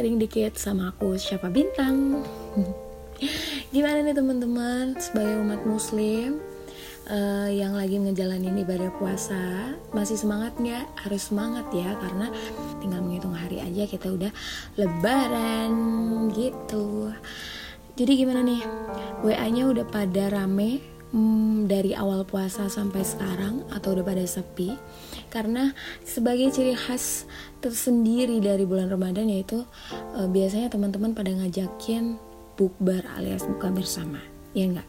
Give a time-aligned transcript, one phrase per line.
[0.00, 2.24] sharing dikit sama aku siapa bintang.
[3.76, 4.96] Gimana nih teman-teman?
[4.96, 6.40] Sebagai umat muslim
[7.04, 10.88] uh, yang lagi ngejalanin ibadah puasa masih semangat nggak?
[11.04, 12.32] Harus semangat ya karena
[12.80, 14.32] tinggal menghitung hari aja kita udah
[14.80, 15.68] lebaran
[16.32, 17.12] gitu.
[17.92, 18.64] Jadi gimana nih?
[19.20, 20.80] WA nya udah pada rame
[21.12, 24.72] hmm, dari awal puasa sampai sekarang atau udah pada sepi
[25.30, 25.72] karena
[26.02, 27.24] sebagai ciri khas
[27.62, 29.62] tersendiri dari bulan Ramadan yaitu
[30.18, 32.18] uh, biasanya teman-teman pada ngajakin
[32.58, 34.18] bukber alias buka bersama
[34.52, 34.88] ya enggak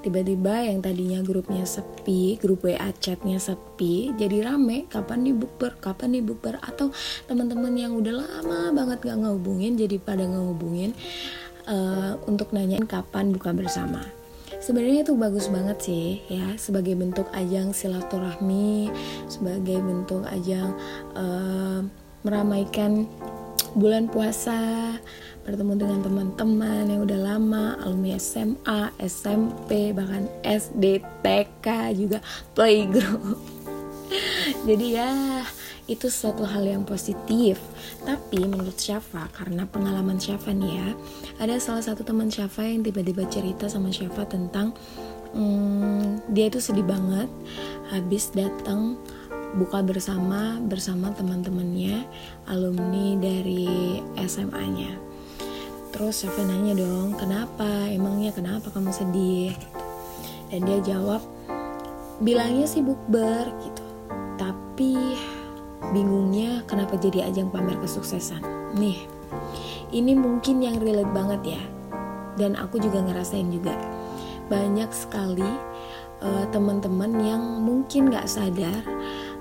[0.00, 6.16] tiba-tiba yang tadinya grupnya sepi grup WA chatnya sepi jadi rame kapan nih bukber kapan
[6.16, 6.56] nih bukber?
[6.62, 6.88] Atau
[7.28, 10.96] teman-teman yang udah lama banget gak ngehubungin jadi pada ngehubungin
[11.68, 14.00] uh, untuk nanyain kapan buka bersama
[14.60, 16.54] sebenarnya itu bagus banget sih ya.
[16.60, 18.92] Sebagai bentuk ajang silaturahmi
[19.26, 20.76] sebagai bentuk ajang
[21.16, 21.80] uh,
[22.22, 23.08] meramaikan
[23.74, 24.94] bulan puasa
[25.40, 32.18] bertemu dengan teman-teman yang udah lama alumni SMA, SMP, bahkan SD, TK juga
[32.52, 33.40] playgroup.
[34.68, 35.10] Jadi ya
[35.90, 37.58] itu suatu hal yang positif.
[38.06, 40.88] Tapi menurut Syafa karena pengalaman Syafa nih ya
[41.42, 44.70] ada salah satu teman Syafa yang tiba-tiba cerita sama Syafa tentang
[45.34, 47.26] hmm, dia itu sedih banget
[47.90, 48.94] habis datang
[49.58, 52.06] buka bersama bersama teman-temannya
[52.46, 54.94] alumni dari SMA-nya
[55.90, 57.66] terus Syafa nanya dong kenapa?
[57.90, 59.58] Emangnya kenapa kamu sedih?
[60.50, 61.22] Dan dia jawab
[62.22, 63.84] bilangnya sih bukber gitu.
[64.38, 64.94] Tapi
[65.90, 68.42] bingungnya kenapa jadi ajang pamer kesuksesan?
[68.78, 69.06] Nih
[69.90, 71.62] ini mungkin yang relate banget ya.
[72.38, 73.74] Dan aku juga ngerasain juga.
[74.46, 75.46] Banyak sekali
[76.22, 78.82] uh, teman-teman yang mungkin gak sadar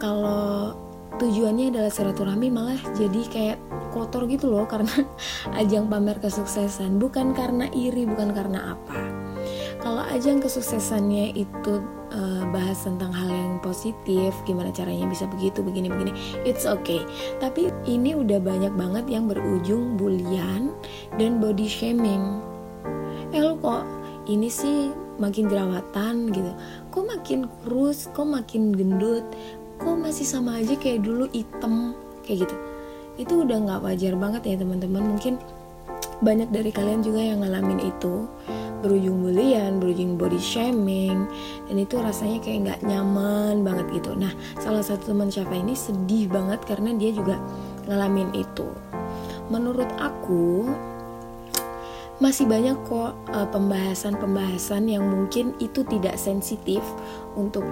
[0.00, 0.74] kalau
[1.20, 3.58] tujuannya adalah silaturahmi malah jadi kayak
[3.92, 5.04] kotor gitu loh karena
[5.60, 6.96] ajang pamer kesuksesan.
[6.96, 9.09] Bukan karena iri bukan karena apa
[9.80, 11.80] kalau ajang kesuksesannya itu
[12.12, 16.12] uh, bahas tentang hal yang positif gimana caranya bisa begitu begini begini
[16.44, 17.00] it's okay.
[17.40, 20.72] Tapi ini udah banyak banget yang berujung bulian
[21.16, 22.44] dan body shaming.
[23.32, 23.84] Eh lo kok
[24.28, 26.52] ini sih makin jerawatan gitu?
[26.92, 28.08] Kok makin kurus?
[28.12, 29.24] Kok makin gendut?
[29.80, 32.56] Kok masih sama aja kayak dulu item kayak gitu.
[33.16, 35.16] Itu udah nggak wajar banget ya teman-teman.
[35.16, 35.40] Mungkin
[36.20, 38.28] banyak dari kalian juga yang ngalamin itu
[38.80, 41.28] berujung bulian, berujung body shaming
[41.68, 44.16] dan itu rasanya kayak nggak nyaman banget gitu.
[44.16, 47.36] Nah, salah satu teman siapa ini sedih banget karena dia juga
[47.86, 48.68] ngalamin itu.
[49.52, 50.68] Menurut aku
[52.20, 56.84] masih banyak kok eh, pembahasan-pembahasan yang mungkin itu tidak sensitif
[57.32, 57.64] untuk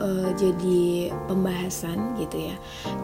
[0.00, 2.56] uh, jadi pembahasan gitu ya.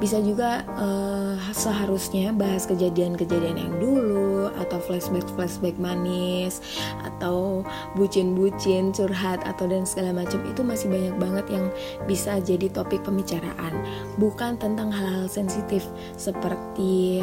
[0.03, 6.61] Bisa juga uh, seharusnya bahas kejadian-kejadian yang dulu atau flashback flashback manis
[7.07, 7.63] atau
[7.97, 11.67] bucin-bucin curhat atau dan segala macam itu masih banyak banget yang
[12.05, 13.73] bisa jadi topik pembicaraan.
[14.21, 15.87] Bukan tentang hal-hal sensitif
[16.19, 17.23] seperti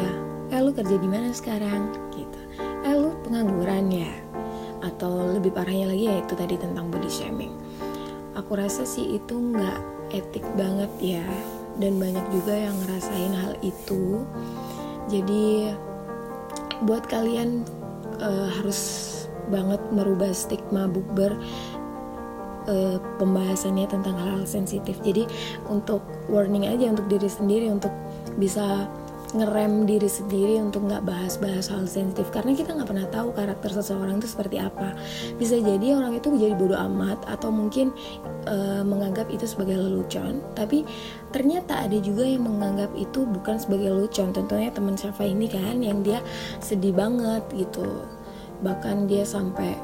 [0.50, 1.94] lu kerja di mana sekarang?
[2.10, 2.39] gitu
[3.30, 4.10] pengangguran ya
[4.82, 7.54] atau lebih parahnya lagi ya itu tadi tentang body shaming.
[8.34, 9.78] Aku rasa sih itu nggak
[10.10, 11.26] etik banget ya
[11.78, 14.26] dan banyak juga yang ngerasain hal itu.
[15.06, 15.70] Jadi
[16.82, 17.62] buat kalian
[18.18, 19.06] uh, harus
[19.46, 21.30] banget merubah stigma bukber
[22.66, 24.98] uh, pembahasannya tentang hal-hal sensitif.
[25.06, 25.30] Jadi
[25.70, 27.94] untuk warning aja untuk diri sendiri untuk
[28.42, 28.90] bisa
[29.32, 32.28] ngerem diri sendiri untuk nggak bahas-bahas hal sensitif.
[32.30, 34.94] Karena kita nggak pernah tahu karakter seseorang itu seperti apa.
[35.36, 37.94] Bisa jadi orang itu jadi bodoh amat atau mungkin
[38.46, 40.44] uh, menganggap itu sebagai lelucon.
[40.54, 40.84] Tapi
[41.34, 44.30] ternyata ada juga yang menganggap itu bukan sebagai lelucon.
[44.34, 46.22] Tentunya teman Syafa ini kan yang dia
[46.60, 48.06] sedih banget gitu.
[48.60, 49.74] Bahkan dia sampai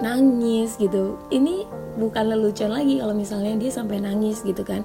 [0.00, 1.16] nangis gitu.
[1.32, 1.66] Ini
[1.96, 4.84] bukan lelucon lagi kalau misalnya dia sampai nangis gitu kan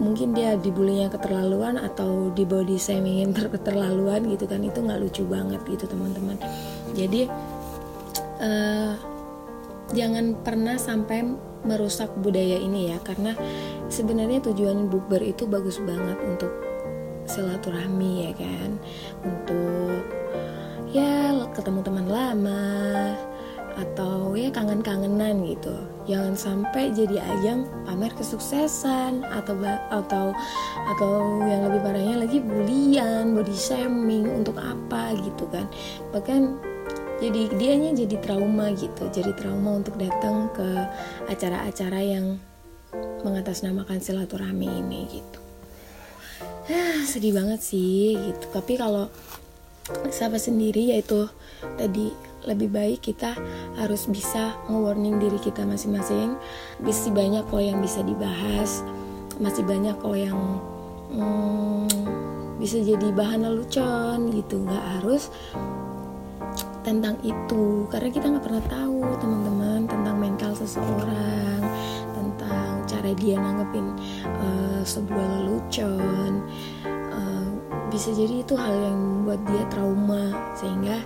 [0.00, 5.22] mungkin dia dibulinya keterlaluan atau di body shamingin ter keterlaluan gitu kan itu nggak lucu
[5.28, 6.36] banget gitu teman-teman.
[6.96, 7.28] Jadi
[8.40, 8.92] uh,
[9.92, 11.24] jangan pernah sampai
[11.62, 13.36] merusak budaya ini ya karena
[13.86, 16.50] sebenarnya tujuan bukber itu bagus banget untuk
[17.28, 18.70] silaturahmi ya kan
[19.22, 20.02] untuk
[20.90, 22.64] ya ketemu teman lama
[23.76, 25.72] atau ya kangen-kangenan gitu.
[26.04, 29.54] Jangan sampai jadi ajang pamer kesuksesan atau
[29.88, 30.36] atau
[30.96, 31.12] atau
[31.46, 35.64] yang lebih parahnya lagi bulian body shaming untuk apa gitu kan.
[36.12, 36.72] Bahkan
[37.22, 39.06] jadi dianya jadi trauma gitu.
[39.14, 40.68] Jadi trauma untuk datang ke
[41.30, 42.36] acara-acara yang
[43.22, 45.38] mengatasnamakan silaturahmi ini gitu.
[46.66, 48.50] Ah, sedih banget sih gitu.
[48.50, 49.06] Tapi kalau
[50.10, 51.26] Safa sendiri yaitu
[51.78, 52.14] tadi
[52.46, 53.34] lebih baik kita
[53.78, 56.34] harus bisa nge-warning diri kita masing-masing.
[56.82, 58.82] Masih banyak kok yang bisa dibahas
[59.40, 60.38] masih banyak kok yang
[61.10, 61.88] hmm,
[62.60, 64.62] bisa jadi bahan lelucon gitu.
[64.62, 65.32] Nggak harus
[66.82, 71.62] tentang itu karena kita nggak pernah tahu teman-teman tentang mental seseorang
[72.10, 73.86] tentang cara dia nanggepin
[74.26, 76.42] uh, sebuah lelucon
[77.92, 80.96] bisa jadi itu hal yang membuat dia trauma sehingga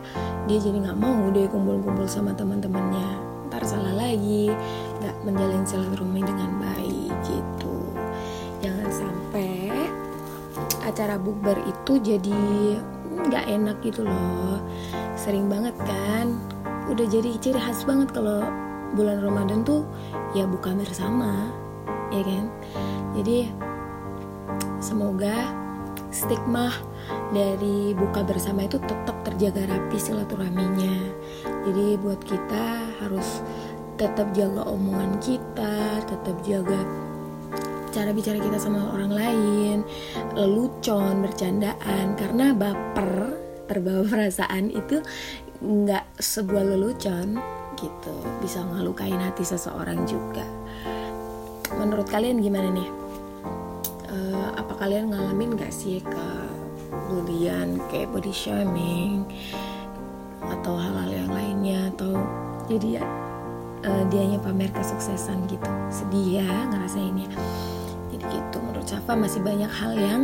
[0.46, 3.18] dia jadi nggak mau deh kumpul-kumpul sama teman-temannya.
[3.50, 4.54] Ntar salah lagi
[5.02, 7.90] nggak menjalin silaturahmi dengan baik gitu.
[8.62, 9.74] Jangan sampai
[10.86, 12.38] acara bukber itu jadi
[13.26, 14.62] nggak enak gitu loh.
[15.18, 16.38] Sering banget kan?
[16.86, 18.46] Udah jadi ciri khas banget kalau
[18.94, 19.82] bulan Ramadan tuh
[20.38, 21.50] ya buka bersama
[22.14, 22.46] ya kan?
[23.18, 23.50] Jadi
[24.78, 25.65] semoga
[26.16, 26.72] stigma
[27.28, 30.96] dari buka bersama itu tetap terjaga rapi silaturahminya.
[31.44, 33.44] Jadi buat kita harus
[34.00, 36.80] tetap jaga omongan kita tetap jaga
[37.92, 39.76] cara bicara kita sama orang lain
[40.32, 42.16] lelucon bercandaan.
[42.16, 43.36] Karena baper
[43.68, 45.04] terbawa perasaan itu
[45.60, 47.36] nggak sebuah lelucon
[47.76, 48.16] gitu.
[48.40, 50.48] Bisa ngelukain hati seseorang juga.
[51.76, 53.05] Menurut kalian gimana nih
[54.10, 56.26] uh, apa kalian ngalamin gak sih ke
[57.10, 59.26] bulian kayak body shaming
[60.42, 61.90] atau hal-hal yang lainnya?
[61.94, 62.18] Atau
[62.66, 63.04] jadi ya
[63.86, 65.70] uh, dianya pamer kesuksesan gitu?
[65.90, 67.30] Sedih ya ngerasainnya.
[68.14, 70.22] Jadi gitu menurut Safa masih banyak hal yang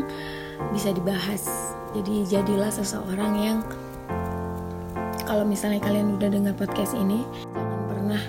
[0.71, 1.47] bisa dibahas.
[1.93, 3.59] Jadi jadilah seseorang yang
[5.33, 7.25] kalau misalnya kalian udah dengar podcast ini
[7.57, 8.23] jangan pernah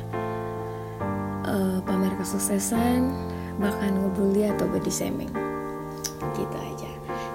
[1.43, 3.11] uh, pamer kesuksesan
[3.59, 5.42] bahkan ngebully atau body shaming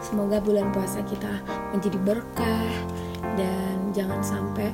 [0.09, 1.29] semoga bulan puasa kita
[1.77, 2.73] menjadi berkah
[3.37, 4.73] dan jangan sampai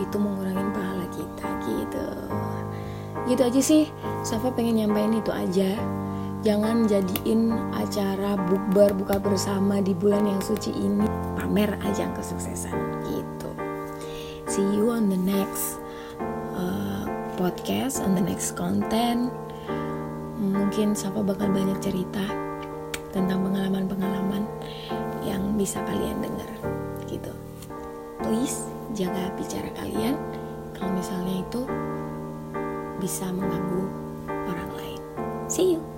[0.00, 2.06] itu mengurangi pahala kita gitu.
[3.28, 3.84] Gitu aja sih
[4.24, 5.76] Safa pengen nyampein itu aja.
[6.40, 11.04] Jangan jadiin acara bukber buka bersama di bulan yang suci ini.
[11.36, 13.52] Pamer ajang kesuksesan gitu.
[14.48, 15.76] See you on the next
[16.56, 17.04] uh,
[17.36, 19.28] podcast on the next content.
[20.40, 22.24] Mungkin siapa bakal banyak cerita
[23.10, 24.19] tentang pengalaman-pengalaman
[25.60, 26.48] bisa kalian dengar
[27.04, 27.32] gitu.
[28.24, 28.64] Please
[28.96, 30.16] jaga bicara kalian.
[30.72, 31.68] Kalau misalnya itu
[32.96, 33.84] bisa mengganggu
[34.48, 35.00] orang lain.
[35.52, 35.89] See you